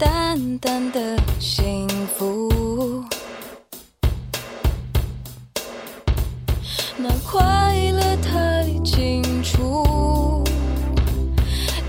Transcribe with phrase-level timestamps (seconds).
[0.00, 3.04] 淡淡的幸福，
[6.96, 10.42] 那快乐太清楚，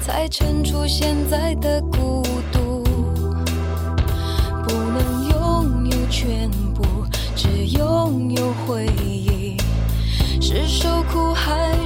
[0.01, 2.83] 才衬出现在的孤独。
[4.67, 6.83] 不能拥有全部
[7.33, 9.55] 只拥有回忆，
[10.41, 11.80] 是受苦还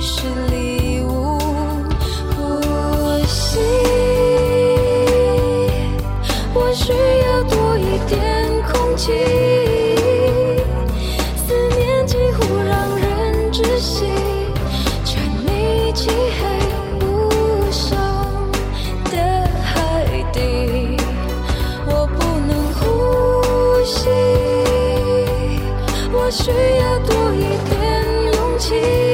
[26.25, 29.04] 我需要多一点勇气，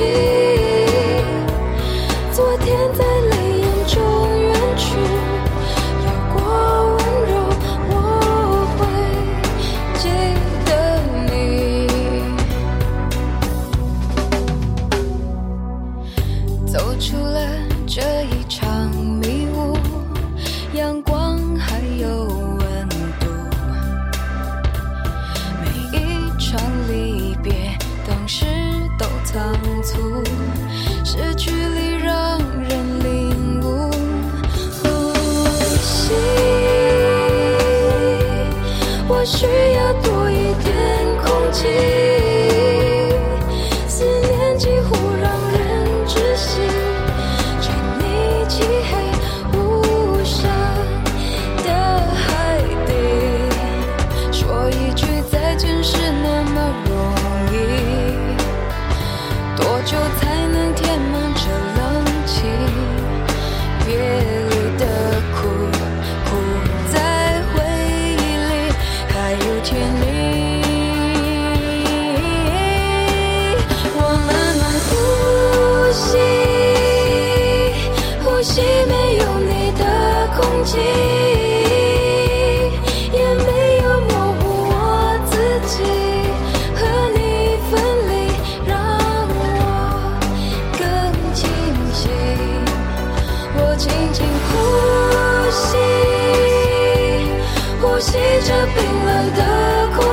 [0.00, 0.39] 空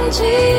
[0.09, 0.56] 竟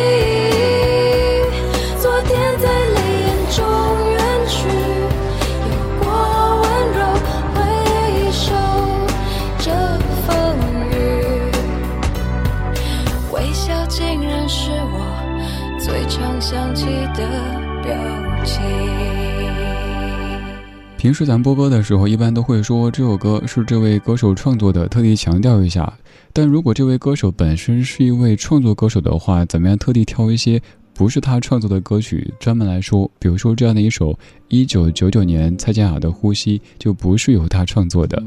[20.99, 25.91] 平时咱播歌的时候，一般都会说这首歌是这位歌手创作的，特地强调一下。
[26.33, 30.61] 但如果这位歌手本身是一位创作歌手的话，怎么样特地挑一些？
[30.93, 34.19] 不是他创作的歌曲，专门来说，比如说这样的一首
[34.49, 38.21] 一九九九年蔡健雅的《呼吸》，就不是由他创作的，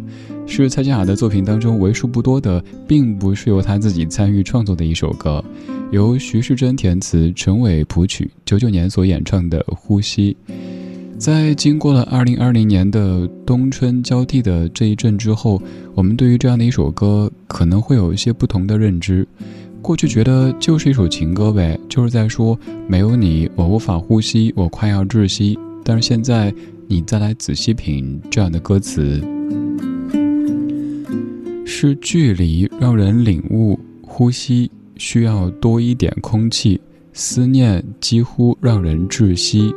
[0.48, 5.44] 是蔡健雅的作品当中为数不多的，并不是由他自己参与创作的一首歌，
[5.92, 10.38] 由徐世珍填词，陈伟谱曲，九九年所演唱的《呼吸》。
[11.22, 15.62] 在经过了二零二零年的冬春交替的这一阵之后，
[15.94, 19.28] 我们对于这样的一首歌可能会有一些不同的认知。
[19.84, 22.58] 过去觉得就是一首情歌呗，就是在说
[22.88, 25.60] 没有你我无法呼吸，我快要窒息。
[25.84, 26.52] 但是现在
[26.88, 29.22] 你再来仔细品这样的歌词，
[31.64, 36.82] 是距离让人领悟呼吸需要多一点空气，
[37.14, 39.72] 思念几乎让人窒息。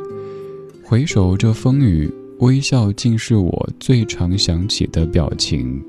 [0.87, 5.81] 回首这风雨，微笑竟是我最常想起的表情。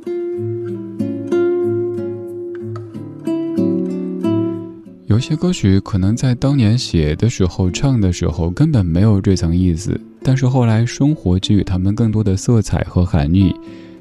[5.04, 13.54] 有些歌曲可能在当年写的时候、唱的时候根本没有这层意思，但是后来生活给予他们更多的色彩和含义，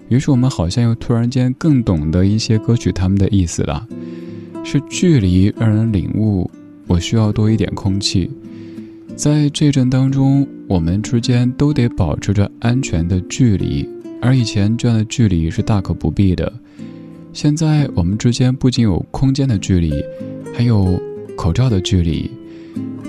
[0.07, 3.86] 于是我们好像又突然间更懂得一些歌曲他们的意思了。
[4.63, 6.50] 是距离让人领悟，
[6.88, 8.31] 我需要多一点空气。
[9.18, 13.88] 在这阵当中，我们之间都得保持着安全的距离，
[14.21, 16.51] 而以前这样的距离是大可不必的。
[17.33, 20.03] 现在我们之间不仅有空间的距离。
[20.57, 20.97] 还有
[21.35, 22.31] 口罩的距离，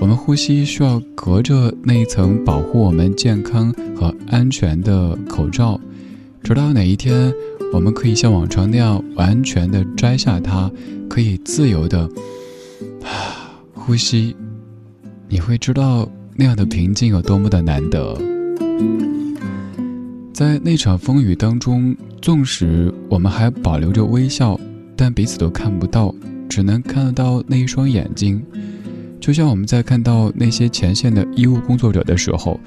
[0.00, 5.80] 我们呼吸需要隔着那一层保护我们健康和安全的口罩，
[6.42, 7.32] 直到哪一天，
[7.72, 10.68] 我们可以像往常那样完全的摘下它，
[11.08, 12.10] 可以自由的
[13.72, 14.34] 呼吸，
[15.28, 18.16] 你会知道那样的平静有多么的难得。
[20.32, 24.60] 在那场风雨当中，纵使我们还保留着微笑，
[24.94, 26.14] 但彼此都看不到。
[26.48, 28.40] 只能看得到那一双眼睛，
[29.20, 32.58] 就像我们在看到那些前线的医务工作者的时候，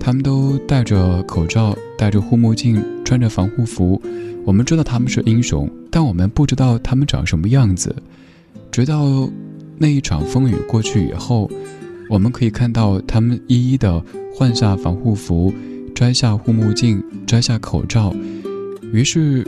[0.00, 4.00] 他们都戴着口罩，戴着护目镜，穿着防护服。
[4.44, 7.94] 我们知道他们是英雄，但我们不知道他们长什么样子。
[8.72, 9.28] 直到
[9.76, 11.50] 那一场风雨过去以后，
[12.08, 14.02] 我们可以看到他们一一的
[14.34, 15.52] 换下防护服，
[15.94, 18.14] 摘下护目镜，摘下口罩，
[18.92, 19.46] 于是。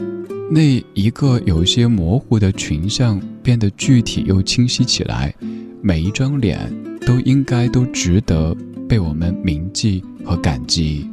[0.53, 5.33] 那一个有些模糊的群像变得具体又清晰起来，
[5.81, 6.59] 每一张脸
[7.07, 8.53] 都应该都值得
[8.89, 11.09] 被我们铭记和感激。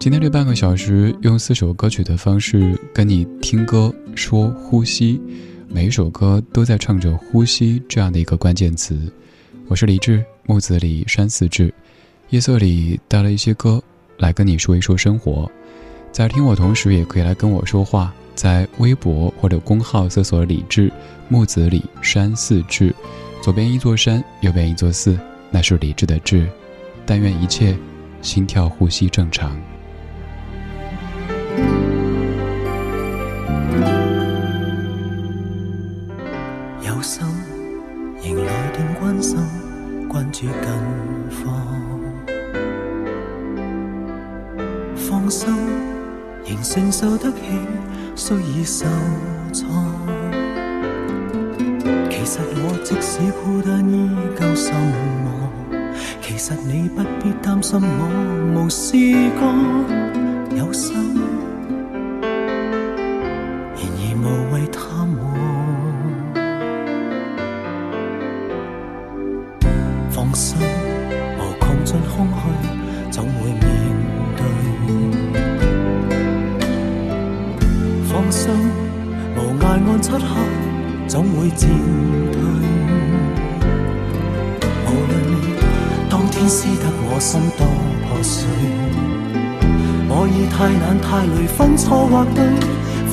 [0.00, 5.20] 今天这半个小时，用四首歌曲的方式跟你听歌说呼吸，
[5.76, 9.12] 每一首歌都在唱着“呼吸”这样的一个关键词。
[9.68, 11.70] 我是李志，木子李山寺志，
[12.30, 13.78] 夜色里带了一些歌
[14.16, 15.46] 来跟你说一说生活。
[16.10, 20.90] 在听我同时，也可以来跟我说话，在微博或者公号搜索“李志
[21.28, 22.90] 木子李山寺志”，
[23.44, 25.20] 左边一座山，右边一座寺，
[25.50, 26.48] 那是李志的志。
[27.04, 27.76] 但愿一切
[28.22, 29.54] 心跳呼吸正常。
[37.06, 37.24] 心
[38.20, 39.38] 仍来段关心，
[40.08, 40.50] 关注近
[41.44, 41.54] 况，
[44.96, 45.48] 放心。
[46.44, 47.38] 仍承受得起，
[48.16, 48.86] 虽已受
[49.52, 49.94] 创。
[52.10, 54.74] 其实我即使孤单，依旧心
[55.24, 55.26] 忙。
[56.20, 58.08] 其实你不必担心我
[58.56, 58.96] 无事
[59.38, 61.35] 干，有心。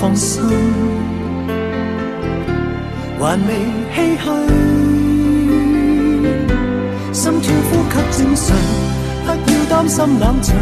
[0.03, 0.43] 放心，
[3.17, 3.49] 还未
[3.95, 4.25] 唏嘘，
[7.13, 8.45] 心跳呼吸正常，
[9.23, 10.53] 不要担心冷场，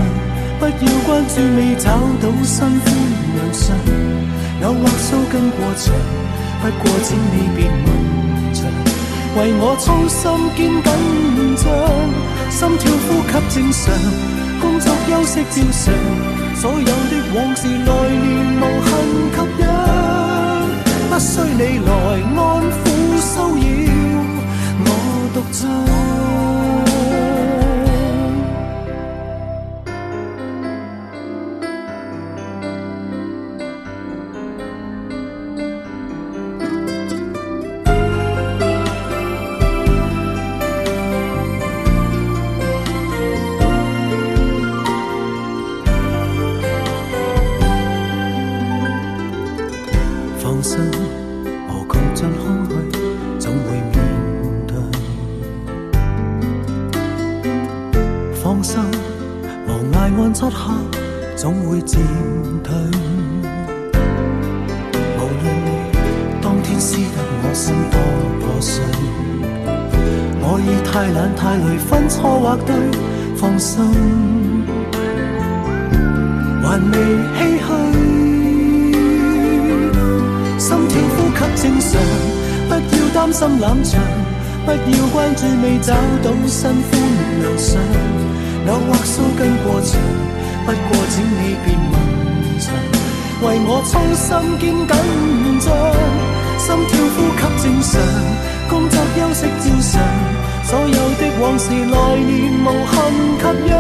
[0.60, 0.70] 不要
[1.08, 1.90] 关注未找
[2.22, 2.86] 到新欢
[3.34, 3.76] 良相。
[4.62, 5.92] 有或须跟过长，
[6.62, 7.74] 不过请你别问
[8.54, 8.62] 长。
[9.38, 10.22] 为我操心
[10.56, 10.88] 兼紧
[11.58, 11.66] 张，
[12.52, 13.82] 心跳呼吸正常，
[14.62, 15.90] 工作休息照常。
[16.62, 16.92] 所有的
[17.34, 18.28] 往事来年
[18.62, 18.90] 无恨
[19.34, 19.66] 吸引，
[21.10, 21.90] 不需你来
[22.38, 22.40] 安
[22.78, 22.86] 抚
[23.18, 23.66] 骚扰
[24.86, 24.88] 我
[25.34, 25.60] 独唱。
[61.84, 62.02] 渐
[62.64, 62.74] 退。
[65.18, 65.68] 无论你
[66.42, 67.96] 当天撕得我心多
[68.40, 68.84] 破碎，
[70.42, 72.70] 我已太懒太累分错或对，
[73.36, 73.84] 放心，
[76.64, 76.96] 还未
[77.36, 77.68] 唏嘘。
[80.58, 81.90] 心跳呼吸正常，
[82.70, 82.80] 不要
[83.14, 84.00] 担心冷场，
[84.66, 86.92] 不要关注未找到新欢
[87.42, 87.70] 良相。
[88.68, 90.00] 偶或须跟过长，
[90.66, 91.94] 不过请你别问
[92.60, 92.64] 长，
[93.42, 94.96] 为我操心兼紧
[95.60, 95.68] 张。
[96.58, 97.92] 心跳呼吸正常，
[98.70, 99.94] 工作休息照常，
[100.64, 102.30] 所有的往事来年
[102.64, 102.94] 无憾
[103.42, 103.74] 及养，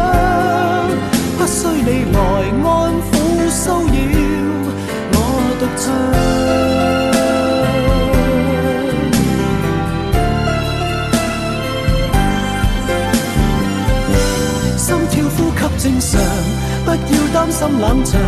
[1.38, 2.18] 不需你来
[2.66, 2.68] 安
[3.08, 3.10] 抚
[3.50, 3.90] 骚扰
[5.14, 5.16] 我
[5.60, 5.84] 独唱。
[15.78, 16.22] 正常，
[16.92, 18.20] 不要担心冷场，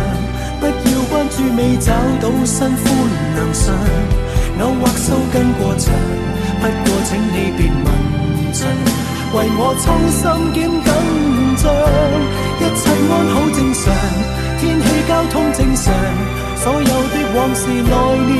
[0.58, 0.72] 不要
[1.10, 2.84] 关注未找到新欢
[3.36, 3.74] 良相。
[4.60, 5.92] 偶或收跟过长，
[6.60, 7.86] 不过请你别问
[8.54, 8.64] 长，
[9.34, 10.22] 为我操心
[10.54, 10.88] 兼紧
[11.60, 11.62] 张。
[12.56, 12.80] 一切
[13.10, 13.82] 安好正常，
[14.60, 15.92] 天气交通正常，
[16.56, 17.92] 所有的往事来
[18.24, 18.32] 年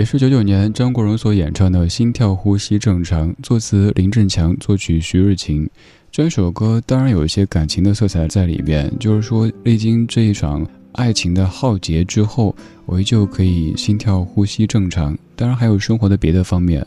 [0.00, 5.68] 也是九九年张国荣所演唱的《心跳呼吸正常》，作词林振强，作曲徐日勤。
[6.10, 15.14] 这首歌当然有一些感情的色彩在里边，就是说历经这一场爱情的浩劫之后，我依旧可以心跳呼吸正常。
[15.36, 16.84] 当然还有生活的别的方面。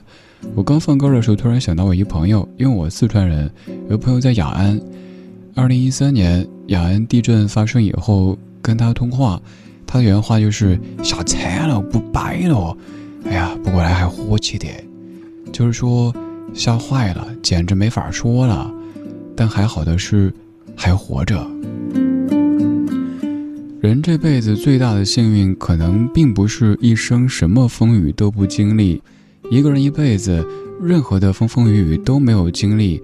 [0.55, 3.47] 我刚放歌的时候，突然想到我一朋友，因为我四川人，
[3.91, 4.81] 有朋友在雅安。
[5.53, 9.39] 二零一三年雅安地震发生以后，跟他通话。
[9.85, 12.75] 他的原话就是吓惨了，不摆了，
[13.25, 14.67] 哎呀，不过来还活气的，
[15.51, 16.13] 就是说
[16.53, 18.71] 吓坏了，简直没法说了。
[19.35, 20.31] 但还好的是
[20.75, 21.45] 还活着。
[23.81, 29.01] 人这辈子最大的幸运，可能并不是一生什么风雨都不经历。
[29.49, 30.45] 一个人一辈子，
[30.81, 33.01] 任何的风风雨雨都没有经历，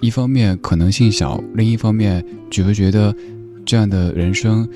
[0.00, 3.14] 一方面可能性小，另一方面觉不觉得
[3.64, 4.68] 这样的人生？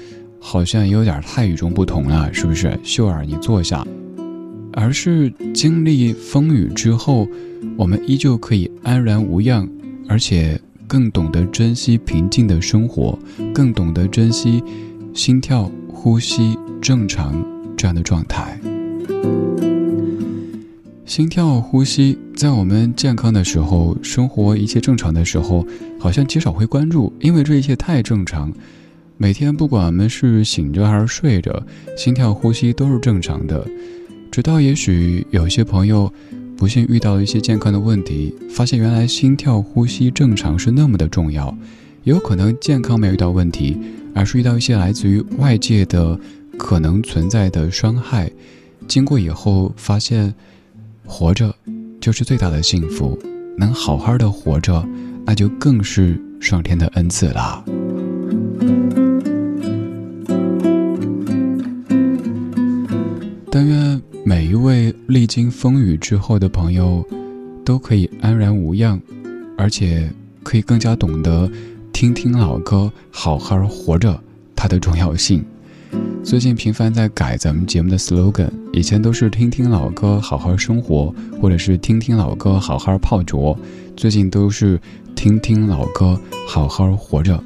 [0.44, 2.76] 好像有点太与众不同了，是不是？
[2.82, 3.86] 秀儿，你坐下。
[4.72, 7.28] 而是经历风雨之后，
[7.76, 9.68] 我们依旧可以安然无恙，
[10.08, 13.18] 而且更懂得珍惜平静的生活，
[13.54, 14.62] 更懂得珍惜
[15.14, 17.44] 心跳、呼吸正常
[17.76, 18.58] 这样的状态。
[21.04, 25.66] 心跳、呼吸，在我们健康的时候，生活一切正常的时候，
[25.98, 28.50] 好像极少会关注，因为这一切太正常。
[29.18, 31.62] 每天不管我们是醒着还是睡着，
[31.96, 33.66] 心跳、呼吸都是正常的。
[34.32, 36.10] 直到也许有些朋友
[36.56, 41.54] 不幸遇到一些健康的问题，发现原来心跳、呼吸正常是那么的重要。
[42.04, 43.78] 有可能健康没有遇到问题，
[44.14, 46.18] 而是遇到一些来自于外界的
[46.56, 48.30] 可能存在的伤害。
[48.88, 50.32] 经过以后发现，
[51.04, 51.54] 活着
[52.00, 53.18] 就是最大的幸福。
[53.58, 54.82] 能好好的活着，
[55.26, 57.62] 那就更是上天的恩赐啦。
[63.50, 63.91] 但愿
[64.52, 67.02] 一位历经风雨之后的朋友，
[67.64, 69.00] 都可以安然无恙，
[69.56, 71.50] 而且可以更加懂得
[71.90, 74.22] 听听老歌，好好活着
[74.54, 75.42] 它的重要性。
[76.22, 83.56] 最近频繁在改咱们节目的 slogan，以前都是听听老歌，好好生活，或者是听听老歌，好好泡脚。
[83.96, 84.78] 最近都是
[85.16, 87.42] 听听老歌，好好活着。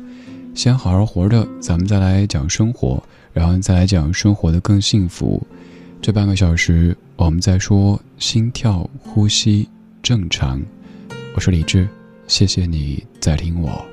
[0.56, 3.00] 先好好活着，咱们再来讲生活，
[3.32, 5.40] 然后再来讲生活的更幸福。
[6.00, 9.68] 这半个小时，我们在说心跳、呼吸
[10.02, 10.62] 正常。
[11.34, 11.88] 我是李志，
[12.28, 13.84] 谢谢你在听我。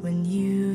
[0.00, 0.74] when you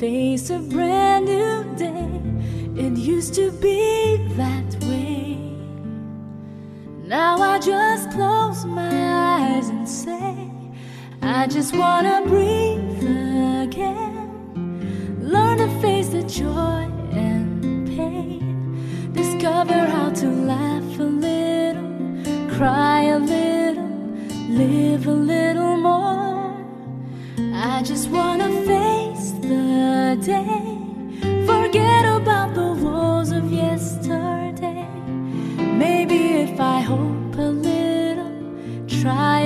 [0.00, 2.10] face a brand new day.
[2.74, 5.36] It used to be that way.
[7.04, 8.96] Now I just close my
[9.38, 10.50] eyes and say,
[11.20, 13.02] I just wanna breathe
[13.66, 14.16] again.
[15.20, 19.12] Learn to face the joy and pain.
[19.12, 21.90] Discover how to laugh a little,
[22.56, 23.90] cry a little,
[24.48, 25.69] live a little.
[27.80, 30.76] I just wanna face the day.
[31.46, 34.86] Forget about the woes of yesterday.
[35.56, 38.32] Maybe if I hope a little,
[38.86, 39.39] try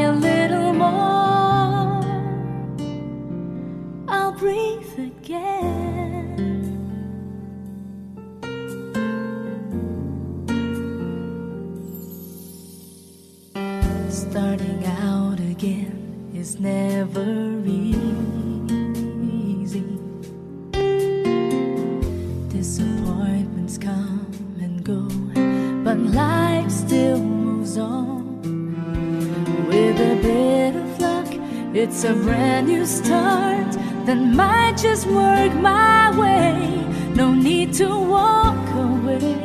[32.04, 33.72] it's a brand new start
[34.04, 36.84] that might just work my way.
[37.14, 39.38] No need to walk away.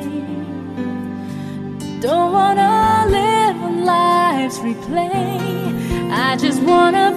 [2.02, 6.12] Don't wanna live on life's replay.
[6.12, 7.09] I just wanna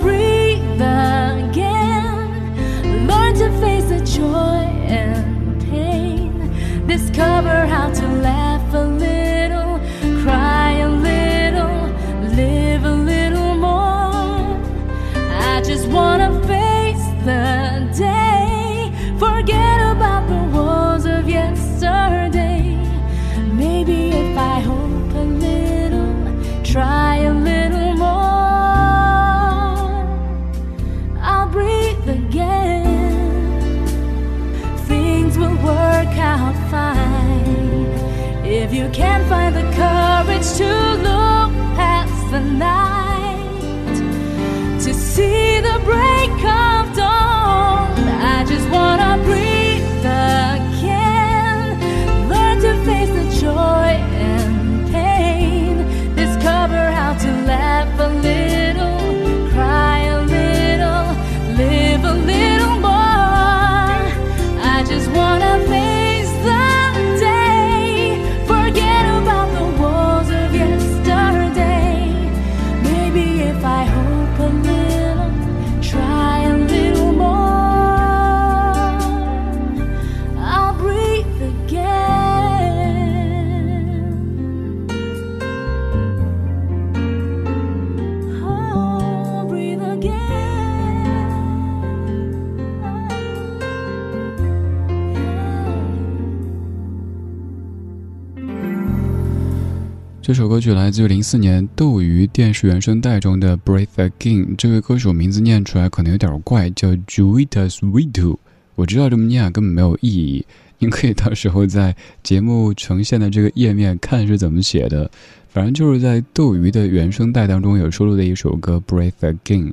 [100.22, 104.46] 这首歌曲来自于零四年斗鱼电视原声带中的《Breathe Again》。
[104.56, 108.36] 这位歌手名字念出来可能有点怪，叫 Juita Sweetu。
[108.76, 110.46] 我知道这么念根本没有意义，
[110.78, 115.10] 您可以到时候在节目呈现的这个页面看是怎么写的。
[115.48, 119.72] 反正就是在斗鱼的原声带当中有收录的一首歌《Breathe Again》。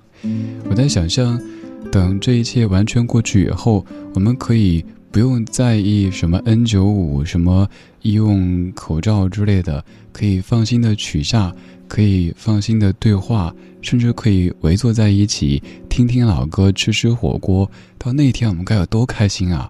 [0.67, 1.39] 我在想象，
[1.91, 3.85] 等这一切完全过去以后，
[4.15, 7.69] 我们可以不用在意什么 N 九五、什么
[8.01, 11.53] 医用口罩之类的，可以放心的取下，
[11.87, 17.69] 可以放心的对话，甚至可以围坐在一起听听老歌、吃吃火锅。
[17.97, 19.69] 到那天我们该有多开心啊！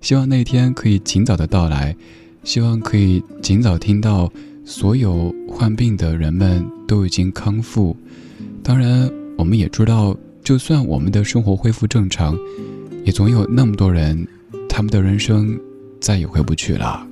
[0.00, 1.96] 希望那天可以尽早的到来，
[2.42, 4.30] 希望可以尽早听到
[4.64, 7.96] 所有患病的人们都已经康复。
[8.62, 12.38] 当然，我们也知道，就算我们的生活恢复正常，
[13.04, 14.26] 也总有那么多人，
[14.68, 15.58] 他们的人生
[16.00, 17.06] 再也回不去了。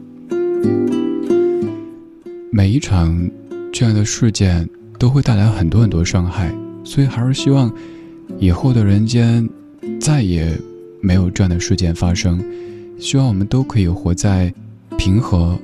[2.51, 3.31] 每一场
[3.73, 7.73] 这样的事件都会带来很多很多伤害，所以还是希望
[8.39, 9.49] 以后的人间
[10.01, 10.57] 再也
[11.01, 12.43] 没有这样的事件发生。
[12.99, 14.53] 希望我们都可以活在
[14.97, 15.59] 平和、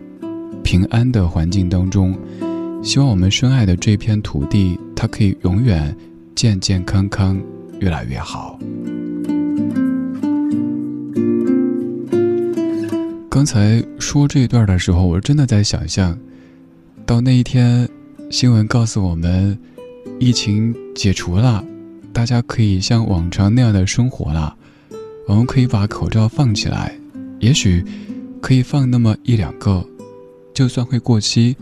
[0.64, 2.16] 平安的环境当中。
[2.82, 5.94] 希望我们深爱的这片土地，它可以永远
[6.34, 7.40] 健健康康，
[7.80, 8.58] 越来越好。
[13.38, 16.18] 刚才说这一段的时候，我真的在想象，
[17.06, 17.88] 到那一天，
[18.30, 19.56] 新闻告诉我们，
[20.18, 21.64] 疫情解除了，
[22.12, 24.56] 大家可以像往常那样的生活了，
[25.28, 26.92] 我们可以把口罩放起来，
[27.38, 27.84] 也许
[28.42, 29.86] 可以放那么一两个，
[30.52, 31.56] 就算会过期，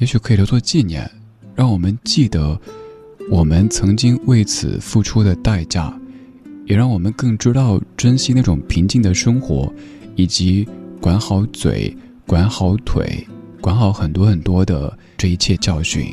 [0.00, 1.08] 也许可以留作纪念，
[1.54, 2.60] 让我们记得
[3.30, 5.96] 我们曾经为此付出的代价，
[6.66, 9.72] 也让我们更知道珍惜那种平静的生活，
[10.16, 10.66] 以及
[11.00, 13.26] 管好嘴、管好腿、
[13.60, 16.06] 管好很多很多的这一切教训。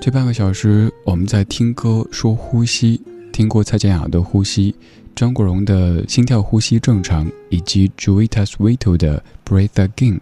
[0.00, 3.00] 这半个小时，我们在听歌说呼吸，
[3.32, 4.74] 听过蔡健雅的呼吸，
[5.14, 10.20] 张国荣的心跳呼吸正常，以及 JUITA S WETO 的 Breathe Again。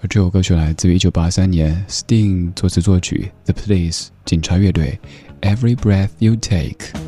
[0.00, 4.98] 而这首歌曲来自于1983年 Sting 作词作曲，The Police 警察乐队
[5.40, 7.07] ，Every Breath You Take。